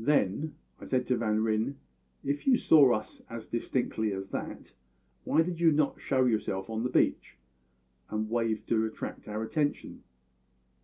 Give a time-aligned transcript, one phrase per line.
[0.00, 1.76] "Then," said I to Van Ryn,
[2.24, 4.72] "if you saw us as distinctly as that,
[5.22, 7.38] why did you not show yourself on the beach,
[8.10, 10.02] and wave to attract our attention?"